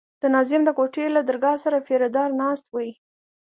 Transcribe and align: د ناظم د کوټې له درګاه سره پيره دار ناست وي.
د 0.21 0.23
ناظم 0.33 0.61
د 0.65 0.69
کوټې 0.77 1.05
له 1.15 1.21
درګاه 1.29 1.57
سره 1.63 1.77
پيره 1.87 2.09
دار 2.15 2.29
ناست 2.41 2.65
وي. 2.73 2.89